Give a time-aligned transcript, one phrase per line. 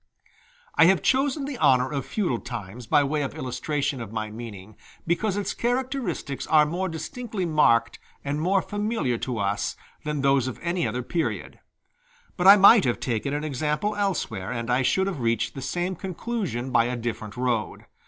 [0.79, 4.75] ]I have chosen the honor of feudal times by way of illustration of my meaning,
[5.05, 10.57] because its characteristics are more distinctly marked and more familiar to us than those of
[10.63, 11.59] any other period;
[12.35, 15.95] but I might have taken an example elsewhere, and I should have reached the same
[15.95, 17.85] conclusion by a different road.